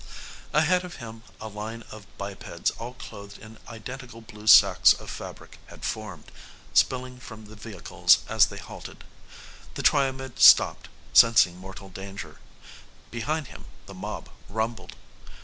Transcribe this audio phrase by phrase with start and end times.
[0.51, 5.59] Ahead of him a line of bipeds all clothed in identical blue sacs of fabric
[5.67, 6.31] had formed,
[6.73, 9.03] spilling from the vehicles as they halted.
[9.75, 12.39] The Triomed stopped, sensing mortal danger.
[13.11, 14.95] Behind him, the mob rumbled.